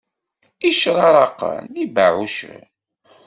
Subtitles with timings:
[0.69, 2.63] Icraraqen d ibeɛɛucen.